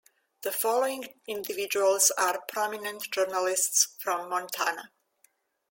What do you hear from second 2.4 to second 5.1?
prominent journalists from Montana.